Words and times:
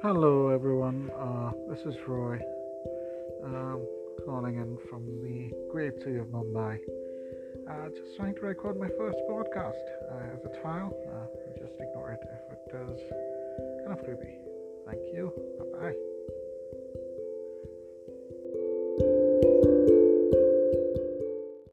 Hello, 0.00 0.50
everyone. 0.50 1.10
Uh, 1.10 1.50
this 1.68 1.80
is 1.80 1.96
Roy, 2.06 2.38
um, 3.44 3.84
calling 4.24 4.54
in 4.54 4.78
from 4.88 5.02
the 5.22 5.50
great 5.72 5.98
city 5.98 6.18
of 6.18 6.26
Mumbai. 6.26 6.78
Uh, 7.68 7.88
just 7.88 8.16
trying 8.16 8.36
to 8.36 8.42
record 8.42 8.78
my 8.78 8.86
first 8.96 9.18
podcast 9.28 9.82
uh, 10.12 10.36
as 10.36 10.44
a 10.44 10.62
trial. 10.62 10.94
Uh, 11.10 11.26
just 11.58 11.74
ignore 11.80 12.12
it 12.12 12.20
if 12.22 12.52
it 12.52 12.62
does 12.70 13.00
kind 13.84 13.98
of 13.98 14.04
creepy. 14.04 14.38
Thank 14.86 15.00
you. 15.12 15.17